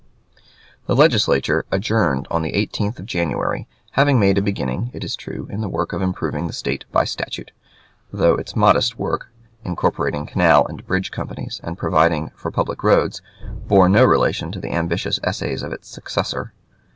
]The 0.87 0.95
Legislature 0.95 1.63
adjourned 1.69 2.27
on 2.31 2.41
the 2.41 2.53
18th 2.53 2.97
of 2.97 3.05
January, 3.05 3.67
having 3.91 4.19
made 4.19 4.35
a 4.39 4.41
beginning, 4.41 4.89
it 4.95 5.03
is 5.03 5.15
true, 5.15 5.47
in 5.51 5.61
the 5.61 5.69
work 5.69 5.93
of 5.93 6.01
improving 6.01 6.47
the 6.47 6.53
State 6.53 6.85
by 6.91 7.03
statute, 7.05 7.51
though 8.11 8.33
its 8.33 8.55
modest 8.55 8.97
work, 8.97 9.27
incorporating 9.63 10.25
canal 10.25 10.65
and 10.65 10.87
bridge 10.87 11.11
companies 11.11 11.61
and 11.63 11.77
providing 11.77 12.31
for 12.35 12.49
public 12.49 12.81
roads, 12.83 13.21
bore 13.67 13.87
no 13.89 14.03
relation 14.03 14.51
to 14.51 14.59
the 14.59 14.71
ambitious 14.73 15.19
essays 15.23 15.61
of 15.61 15.71
its 15.71 15.87
successor. 15.87 16.51